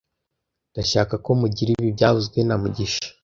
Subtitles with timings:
[0.71, 3.07] Ndashaka ko mugira ibi byavuzwe na mugisha